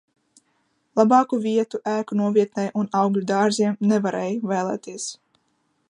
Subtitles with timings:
[0.99, 5.07] Labāku vietu ēku novietnei un augļu dārziem nevarēja vēlēties.